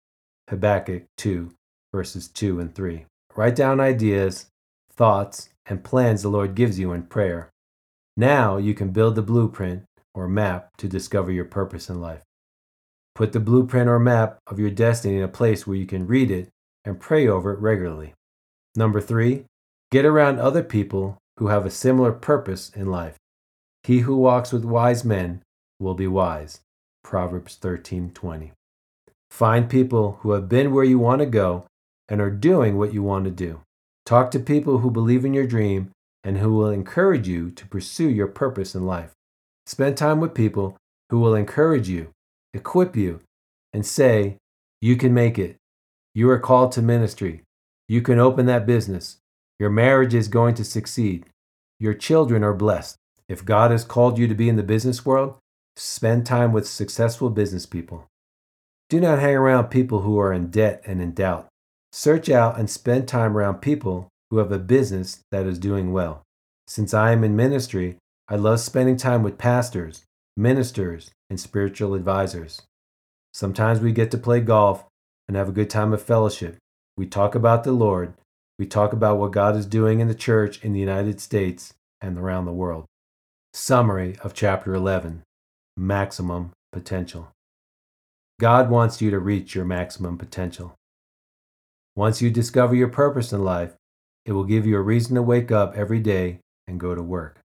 Habakkuk 0.49 1.03
2, 1.17 1.51
verses 1.93 2.27
2 2.29 2.59
and 2.59 2.73
3. 2.73 3.05
Write 3.35 3.55
down 3.55 3.79
ideas, 3.79 4.47
thoughts, 4.91 5.49
and 5.67 5.83
plans 5.83 6.23
the 6.23 6.29
Lord 6.29 6.55
gives 6.55 6.79
you 6.79 6.93
in 6.93 7.03
prayer. 7.03 7.49
Now 8.15 8.57
you 8.57 8.73
can 8.73 8.89
build 8.89 9.13
the 9.13 9.21
blueprint 9.21 9.83
or 10.15 10.27
map 10.27 10.69
to 10.77 10.87
discover 10.87 11.31
your 11.31 11.45
purpose 11.45 11.89
in 11.89 12.01
life. 12.01 12.23
Put 13.17 13.33
the 13.33 13.39
blueprint 13.39 13.89
or 13.89 13.97
map 13.97 14.37
of 14.45 14.59
your 14.59 14.69
destiny 14.69 15.17
in 15.17 15.23
a 15.23 15.27
place 15.27 15.65
where 15.65 15.75
you 15.75 15.87
can 15.87 16.05
read 16.05 16.29
it 16.29 16.49
and 16.85 16.99
pray 16.99 17.27
over 17.27 17.51
it 17.51 17.59
regularly. 17.59 18.13
Number 18.75 19.01
three, 19.01 19.45
get 19.89 20.05
around 20.05 20.37
other 20.37 20.61
people 20.61 21.17
who 21.37 21.47
have 21.47 21.65
a 21.65 21.71
similar 21.71 22.11
purpose 22.11 22.69
in 22.69 22.91
life. 22.91 23.15
He 23.81 24.01
who 24.01 24.15
walks 24.15 24.53
with 24.53 24.63
wise 24.63 25.03
men 25.03 25.41
will 25.79 25.95
be 25.95 26.05
wise. 26.05 26.61
Proverbs 27.03 27.57
13:20. 27.59 28.51
Find 29.31 29.67
people 29.67 30.19
who 30.21 30.33
have 30.33 30.47
been 30.47 30.71
where 30.71 30.83
you 30.83 30.99
want 30.99 31.21
to 31.21 31.25
go 31.25 31.65
and 32.07 32.21
are 32.21 32.29
doing 32.29 32.77
what 32.77 32.93
you 32.93 33.01
want 33.01 33.25
to 33.25 33.31
do. 33.31 33.61
Talk 34.05 34.29
to 34.29 34.39
people 34.39 34.77
who 34.77 34.91
believe 34.91 35.25
in 35.25 35.33
your 35.33 35.47
dream 35.47 35.89
and 36.23 36.37
who 36.37 36.53
will 36.53 36.69
encourage 36.69 37.27
you 37.27 37.49
to 37.49 37.65
pursue 37.65 38.09
your 38.11 38.27
purpose 38.27 38.75
in 38.75 38.85
life. 38.85 39.13
Spend 39.65 39.97
time 39.97 40.19
with 40.19 40.35
people 40.35 40.77
who 41.09 41.17
will 41.17 41.33
encourage 41.33 41.89
you, 41.89 42.11
equip 42.53 42.95
you, 42.95 43.21
and 43.73 43.85
say, 43.85 44.37
You 44.81 44.95
can 44.95 45.13
make 45.13 45.37
it. 45.37 45.57
You 46.13 46.29
are 46.29 46.39
called 46.39 46.71
to 46.73 46.81
ministry. 46.81 47.43
You 47.87 48.01
can 48.01 48.19
open 48.19 48.45
that 48.47 48.65
business. 48.65 49.17
Your 49.59 49.69
marriage 49.69 50.13
is 50.13 50.27
going 50.27 50.55
to 50.55 50.63
succeed. 50.63 51.25
Your 51.79 51.93
children 51.93 52.43
are 52.43 52.53
blessed. 52.53 52.97
If 53.29 53.45
God 53.45 53.71
has 53.71 53.83
called 53.83 54.17
you 54.17 54.27
to 54.27 54.35
be 54.35 54.49
in 54.49 54.55
the 54.55 54.63
business 54.63 55.05
world, 55.05 55.35
spend 55.75 56.25
time 56.25 56.51
with 56.51 56.67
successful 56.67 57.29
business 57.29 57.65
people. 57.65 58.07
Do 58.89 58.99
not 58.99 59.19
hang 59.19 59.35
around 59.35 59.67
people 59.67 60.01
who 60.01 60.17
are 60.19 60.31
in 60.31 60.49
debt 60.49 60.81
and 60.85 61.01
in 61.01 61.13
doubt. 61.13 61.47
Search 61.91 62.29
out 62.29 62.57
and 62.57 62.69
spend 62.69 63.07
time 63.07 63.37
around 63.37 63.55
people 63.55 64.07
who 64.29 64.37
have 64.37 64.51
a 64.51 64.59
business 64.59 65.19
that 65.31 65.45
is 65.45 65.59
doing 65.59 65.91
well. 65.91 66.23
Since 66.67 66.93
I 66.93 67.11
am 67.11 67.23
in 67.23 67.35
ministry, 67.35 67.97
I 68.29 68.35
love 68.35 68.59
spending 68.59 68.97
time 68.97 69.23
with 69.23 69.37
pastors, 69.37 70.03
ministers, 70.37 71.09
and 71.31 71.39
spiritual 71.39 71.95
advisors. 71.95 72.61
Sometimes 73.33 73.79
we 73.79 73.91
get 73.91 74.11
to 74.11 74.17
play 74.17 74.39
golf 74.39 74.85
and 75.27 75.35
have 75.35 75.49
a 75.49 75.51
good 75.53 75.69
time 75.69 75.91
of 75.93 76.01
fellowship. 76.01 76.57
We 76.95 77.07
talk 77.07 77.33
about 77.33 77.63
the 77.63 77.71
Lord. 77.71 78.13
We 78.59 78.67
talk 78.67 78.93
about 78.93 79.17
what 79.17 79.31
God 79.31 79.55
is 79.55 79.65
doing 79.65 79.99
in 79.99 80.07
the 80.07 80.15
church 80.15 80.63
in 80.63 80.73
the 80.73 80.79
United 80.79 81.19
States 81.19 81.73
and 81.99 82.17
around 82.17 82.45
the 82.45 82.53
world. 82.53 82.85
Summary 83.53 84.15
of 84.23 84.35
Chapter 84.35 84.75
11 84.75 85.23
Maximum 85.75 86.51
Potential. 86.71 87.31
God 88.39 88.69
wants 88.69 89.01
you 89.01 89.09
to 89.09 89.19
reach 89.19 89.55
your 89.55 89.65
maximum 89.65 90.17
potential. 90.17 90.75
Once 91.95 92.21
you 92.21 92.29
discover 92.29 92.75
your 92.75 92.87
purpose 92.87 93.33
in 93.33 93.43
life, 93.43 93.73
it 94.23 94.33
will 94.33 94.43
give 94.43 94.67
you 94.67 94.77
a 94.77 94.81
reason 94.81 95.15
to 95.15 95.21
wake 95.23 95.51
up 95.51 95.75
every 95.75 95.99
day 95.99 96.39
and 96.67 96.79
go 96.79 96.93
to 96.93 97.01
work. 97.01 97.39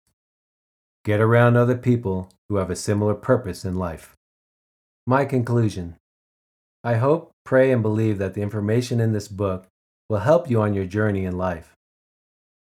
Get 1.04 1.20
around 1.20 1.56
other 1.56 1.76
people 1.76 2.30
who 2.48 2.56
have 2.56 2.70
a 2.70 2.76
similar 2.76 3.14
purpose 3.14 3.64
in 3.64 3.76
life. 3.76 4.14
My 5.06 5.24
conclusion 5.24 5.96
I 6.84 6.94
hope, 6.94 7.32
pray, 7.44 7.72
and 7.72 7.82
believe 7.82 8.18
that 8.18 8.34
the 8.34 8.42
information 8.42 9.00
in 9.00 9.12
this 9.12 9.28
book 9.28 9.66
will 10.08 10.20
help 10.20 10.48
you 10.48 10.60
on 10.60 10.74
your 10.74 10.86
journey 10.86 11.24
in 11.24 11.36
life. 11.36 11.74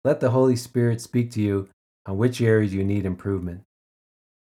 Let 0.03 0.21
the 0.21 0.31
Holy 0.31 0.55
Spirit 0.55 1.01
speak 1.01 1.29
to 1.31 1.41
you 1.41 1.69
on 2.05 2.17
which 2.17 2.41
areas 2.41 2.73
you 2.73 2.83
need 2.83 3.05
improvement. 3.05 3.63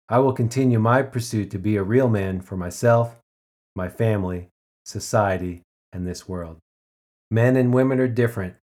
I 0.08 0.20
will 0.20 0.34
continue 0.34 0.80
my 0.80 1.02
pursuit 1.04 1.52
to 1.52 1.60
be 1.60 1.76
a 1.76 1.84
real 1.84 2.08
man 2.08 2.40
for 2.42 2.56
myself, 2.56 3.20
my 3.76 3.90
family, 3.90 4.48
society, 4.86 5.62
and 5.92 6.08
this 6.08 6.28
world. 6.28 6.58
Men 7.30 7.56
and 7.56 7.74
women 7.74 8.00
are 8.00 8.08
different, 8.08 8.56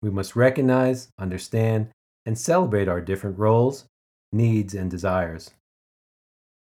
we 0.00 0.10
must 0.10 0.36
recognize, 0.36 1.08
understand, 1.18 1.88
and 2.24 2.38
celebrate 2.38 2.88
our 2.88 3.00
different 3.00 3.38
roles, 3.38 3.86
needs, 4.32 4.74
and 4.74 4.90
desires. 4.90 5.50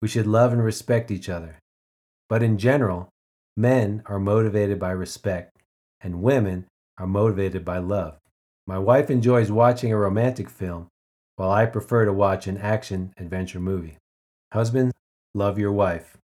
We 0.05 0.09
should 0.09 0.27
love 0.27 0.53
and 0.53 0.63
respect 0.63 1.11
each 1.11 1.31
other. 1.31 1.61
But 2.29 2.43
in 2.43 2.59
general, 2.59 3.09
men 3.57 4.03
are 4.05 4.19
motivated 4.19 4.79
by 4.79 4.91
respect, 4.91 5.57
and 5.99 6.23
women 6.23 6.67
are 6.99 7.07
motivated 7.07 7.65
by 7.65 7.79
love. 7.79 8.19
My 8.67 8.79
wife 8.79 9.09
enjoys 9.09 9.51
watching 9.51 9.95
a 9.95 9.97
romantic 9.97 10.51
film, 10.51 10.89
while 11.37 11.51
I 11.51 11.65
prefer 11.65 12.05
to 12.05 12.13
watch 12.13 12.47
an 12.47 12.59
action 12.59 13.15
adventure 13.17 13.61
movie. 13.61 13.97
Husbands, 14.53 14.93
love 15.33 15.59
your 15.59 15.73
wife. 15.73 16.19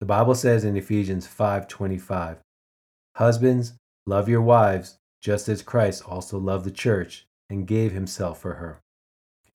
The 0.00 0.06
Bible 0.06 0.34
says 0.34 0.62
in 0.62 0.76
Ephesians 0.76 1.26
5:25, 1.26 2.42
"Husbands, 3.16 3.72
love 4.04 4.28
your 4.28 4.42
wives 4.42 4.98
just 5.22 5.48
as 5.48 5.62
Christ 5.62 6.06
also 6.06 6.38
loved 6.38 6.66
the 6.66 6.70
church 6.70 7.24
and 7.48 7.66
gave 7.66 7.92
himself 7.92 8.38
for 8.38 8.56
her. 8.56 8.80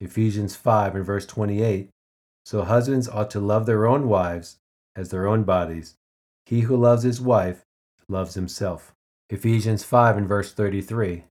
Ephesians 0.00 0.56
5 0.56 0.96
and 0.96 1.04
verse 1.04 1.24
28 1.24 1.93
So 2.44 2.62
husbands 2.62 3.08
ought 3.08 3.30
to 3.30 3.40
love 3.40 3.66
their 3.66 3.86
own 3.86 4.08
wives 4.08 4.58
as 4.94 5.10
their 5.10 5.26
own 5.26 5.44
bodies. 5.44 5.96
He 6.46 6.60
who 6.60 6.76
loves 6.76 7.02
his 7.02 7.20
wife 7.20 7.64
loves 8.08 8.34
himself. 8.34 8.94
Ephesians 9.30 9.82
5 9.82 10.18
and 10.18 10.28
verse 10.28 10.52
33 10.52 11.24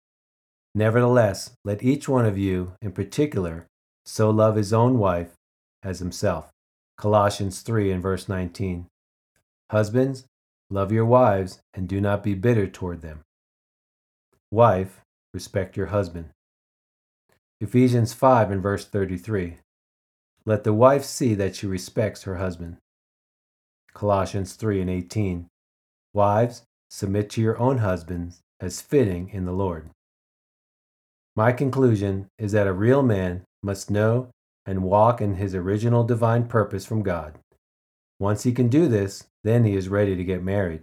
Nevertheless, 0.75 1.55
let 1.63 1.83
each 1.83 2.09
one 2.09 2.25
of 2.25 2.37
you 2.37 2.73
in 2.81 2.91
particular 2.91 3.67
so 4.05 4.31
love 4.31 4.55
his 4.55 4.73
own 4.73 4.97
wife 4.97 5.35
as 5.83 5.99
himself. 5.99 6.51
Colossians 6.97 7.61
3 7.61 7.91
and 7.91 8.01
verse 8.01 8.27
19 8.27 8.87
Husbands, 9.71 10.25
love 10.69 10.91
your 10.91 11.05
wives 11.05 11.59
and 11.73 11.87
do 11.87 12.01
not 12.01 12.23
be 12.23 12.33
bitter 12.33 12.65
toward 12.65 13.01
them. 13.01 13.21
Wife, 14.51 15.01
respect 15.33 15.77
your 15.77 15.87
husband. 15.87 16.29
Ephesians 17.61 18.13
5 18.13 18.51
and 18.51 18.61
verse 18.61 18.85
33. 18.85 19.57
Let 20.45 20.65
the 20.65 20.73
wife 20.73 21.05
see 21.05 21.35
that 21.35 21.55
she 21.55 21.67
respects 21.67 22.23
her 22.23 22.35
husband. 22.35 22.77
Colossians 23.93 24.53
3 24.53 24.81
and 24.81 24.89
18. 24.89 25.47
Wives, 26.13 26.63
submit 26.89 27.29
to 27.31 27.41
your 27.41 27.57
own 27.57 27.77
husbands 27.77 28.41
as 28.59 28.81
fitting 28.81 29.29
in 29.29 29.45
the 29.45 29.53
Lord. 29.53 29.89
My 31.35 31.51
conclusion 31.53 32.27
is 32.37 32.51
that 32.51 32.67
a 32.67 32.73
real 32.73 33.01
man 33.03 33.43
must 33.63 33.89
know 33.89 34.31
and 34.65 34.83
walk 34.83 35.21
in 35.21 35.35
his 35.35 35.55
original 35.55 36.03
divine 36.03 36.47
purpose 36.47 36.85
from 36.85 37.03
God. 37.03 37.39
Once 38.19 38.43
he 38.43 38.51
can 38.51 38.67
do 38.67 38.87
this, 38.87 39.27
then 39.43 39.63
he 39.63 39.75
is 39.75 39.89
ready 39.89 40.15
to 40.15 40.23
get 40.23 40.43
married. 40.43 40.81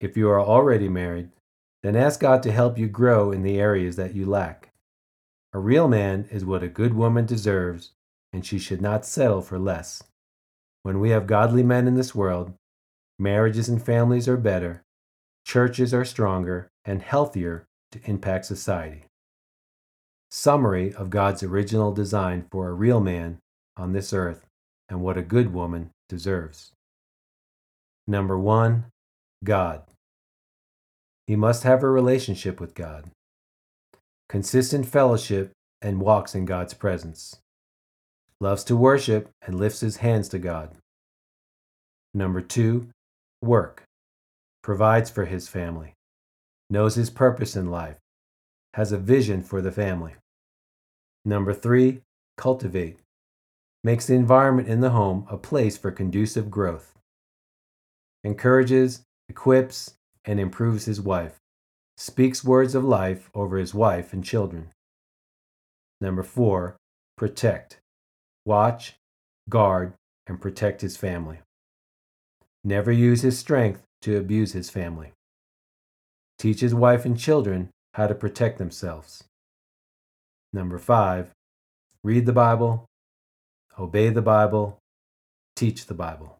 If 0.00 0.16
you 0.16 0.30
are 0.30 0.40
already 0.40 0.88
married, 0.88 1.30
then 1.82 1.96
ask 1.96 2.20
God 2.20 2.42
to 2.44 2.52
help 2.52 2.78
you 2.78 2.88
grow 2.88 3.32
in 3.32 3.42
the 3.42 3.58
areas 3.58 3.96
that 3.96 4.14
you 4.14 4.26
lack. 4.26 4.72
A 5.52 5.58
real 5.58 5.88
man 5.88 6.28
is 6.30 6.44
what 6.44 6.62
a 6.62 6.68
good 6.68 6.94
woman 6.94 7.26
deserves, 7.26 7.92
and 8.32 8.44
she 8.44 8.58
should 8.58 8.80
not 8.80 9.06
settle 9.06 9.40
for 9.40 9.58
less. 9.58 10.02
When 10.82 11.00
we 11.00 11.10
have 11.10 11.26
godly 11.26 11.62
men 11.62 11.88
in 11.88 11.94
this 11.94 12.14
world, 12.14 12.52
marriages 13.18 13.68
and 13.68 13.82
families 13.82 14.28
are 14.28 14.36
better, 14.36 14.82
churches 15.44 15.92
are 15.94 16.04
stronger 16.04 16.68
and 16.84 17.02
healthier 17.02 17.66
to 17.92 18.00
impact 18.04 18.46
society. 18.46 19.04
Summary 20.30 20.92
of 20.94 21.10
God's 21.10 21.42
original 21.42 21.92
design 21.92 22.46
for 22.50 22.68
a 22.68 22.74
real 22.74 23.00
man 23.00 23.38
on 23.76 23.92
this 23.92 24.12
earth 24.12 24.46
and 24.88 25.00
what 25.00 25.16
a 25.16 25.22
good 25.22 25.52
woman 25.52 25.90
deserves. 26.08 26.72
Number 28.06 28.38
one, 28.38 28.86
God. 29.42 29.82
He 31.26 31.36
must 31.36 31.64
have 31.64 31.82
a 31.82 31.88
relationship 31.88 32.60
with 32.60 32.74
God, 32.74 33.10
consistent 34.28 34.86
fellowship, 34.86 35.50
and 35.82 36.00
walks 36.00 36.34
in 36.34 36.44
God's 36.44 36.74
presence. 36.74 37.36
Loves 38.40 38.64
to 38.64 38.76
worship 38.76 39.30
and 39.42 39.58
lifts 39.58 39.80
his 39.80 39.98
hands 39.98 40.28
to 40.28 40.38
God. 40.38 40.76
Number 42.12 42.40
two, 42.40 42.88
work. 43.42 43.82
Provides 44.62 45.10
for 45.10 45.24
his 45.24 45.48
family. 45.48 45.94
Knows 46.68 46.96
his 46.96 47.08
purpose 47.08 47.56
in 47.56 47.70
life. 47.70 47.96
Has 48.74 48.92
a 48.92 48.98
vision 48.98 49.42
for 49.42 49.62
the 49.62 49.72
family. 49.72 50.16
Number 51.24 51.54
three, 51.54 52.02
cultivate. 52.36 52.98
Makes 53.82 54.06
the 54.06 54.14
environment 54.14 54.68
in 54.68 54.80
the 54.80 54.90
home 54.90 55.26
a 55.30 55.38
place 55.38 55.78
for 55.78 55.90
conducive 55.90 56.50
growth. 56.50 56.92
Encourages, 58.22 59.02
equips, 59.28 59.94
and 60.24 60.40
improves 60.40 60.84
his 60.84 61.00
wife, 61.00 61.36
speaks 61.96 62.44
words 62.44 62.74
of 62.74 62.84
life 62.84 63.30
over 63.34 63.56
his 63.56 63.72
wife 63.72 64.12
and 64.12 64.24
children. 64.24 64.70
Number 66.00 66.22
four, 66.22 66.76
protect, 67.16 67.78
watch, 68.46 68.94
guard, 69.50 69.92
and 70.26 70.40
protect 70.40 70.80
his 70.80 70.96
family. 70.96 71.40
Never 72.64 72.90
use 72.90 73.22
his 73.22 73.38
strength 73.38 73.82
to 74.02 74.16
abuse 74.16 74.52
his 74.52 74.70
family. 74.70 75.12
Teach 76.38 76.60
his 76.60 76.74
wife 76.74 77.04
and 77.04 77.18
children 77.18 77.70
how 77.94 78.06
to 78.06 78.14
protect 78.14 78.58
themselves. 78.58 79.24
Number 80.52 80.78
five, 80.78 81.32
read 82.02 82.24
the 82.24 82.32
Bible, 82.32 82.86
obey 83.78 84.10
the 84.10 84.22
Bible, 84.22 84.78
teach 85.54 85.86
the 85.86 85.94
Bible. 85.94 86.38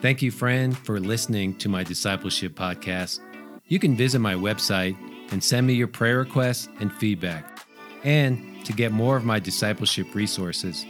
Thank 0.00 0.22
you, 0.22 0.30
friend, 0.30 0.76
for 0.76 1.00
listening 1.00 1.56
to 1.58 1.68
my 1.68 1.82
discipleship 1.82 2.54
podcast. 2.54 3.20
You 3.64 3.78
can 3.78 3.96
visit 3.96 4.20
my 4.20 4.34
website 4.34 4.96
and 5.32 5.42
send 5.42 5.66
me 5.66 5.74
your 5.74 5.88
prayer 5.88 6.18
requests 6.18 6.68
and 6.78 6.92
feedback. 6.92 7.55
And 8.06 8.64
to 8.64 8.72
get 8.72 8.92
more 8.92 9.16
of 9.16 9.24
my 9.24 9.40
discipleship 9.40 10.14
resources, 10.14 10.86